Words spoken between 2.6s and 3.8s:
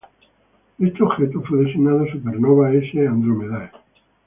"S Andromedae".